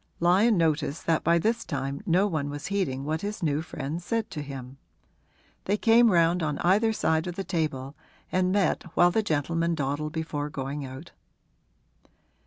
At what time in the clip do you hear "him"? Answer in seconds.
4.41-4.79